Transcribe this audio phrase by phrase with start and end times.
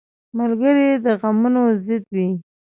[0.37, 2.29] ملګری د غمونو ضد وي